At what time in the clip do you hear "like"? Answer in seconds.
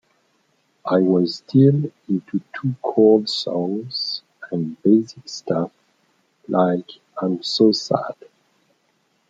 6.47-6.89